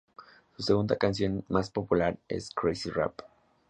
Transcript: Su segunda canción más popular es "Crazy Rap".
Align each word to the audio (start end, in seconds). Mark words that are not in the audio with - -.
Su 0.57 0.63
segunda 0.63 0.95
canción 0.95 1.45
más 1.47 1.69
popular 1.69 2.17
es 2.27 2.49
"Crazy 2.55 2.89
Rap". 2.89 3.21